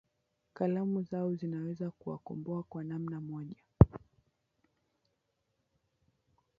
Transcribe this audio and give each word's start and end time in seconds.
kalamu 0.53 1.01
zao 1.03 1.33
zinaweza 1.35 1.91
kuwakomboa 1.91 2.63
kwa 2.63 2.83
namna 2.83 3.21
moja 3.21 3.63